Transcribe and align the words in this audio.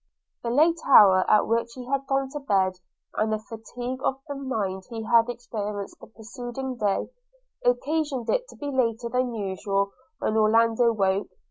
The 0.41 0.49
late 0.49 0.79
hour 0.87 1.29
at 1.29 1.45
which 1.47 1.73
he 1.75 1.85
had 1.85 2.07
gone 2.07 2.27
to 2.31 2.39
bed, 2.39 2.79
and 3.13 3.31
the 3.31 3.37
fatigue 3.37 3.99
of 4.03 4.19
mind 4.35 4.81
he 4.89 5.03
had 5.03 5.29
experienced 5.29 5.99
the 5.99 6.07
preceding 6.07 6.75
day, 6.75 7.09
occasioned 7.63 8.27
it 8.27 8.47
to 8.47 8.55
be 8.55 8.71
later 8.71 9.09
than 9.09 9.35
usual 9.35 9.91
when 10.17 10.35
Orlando 10.37 10.85
awoke. 10.85 11.27